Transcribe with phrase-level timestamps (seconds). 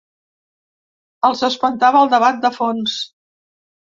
[1.29, 2.97] Els espantava el debat de fons.